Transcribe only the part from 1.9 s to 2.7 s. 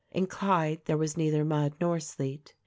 sleet.